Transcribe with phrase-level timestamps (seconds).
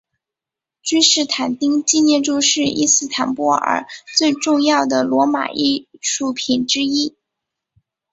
[0.81, 3.85] 君士坦丁纪念柱是伊斯坦布尔
[4.17, 7.15] 最重要的罗马艺术品之一。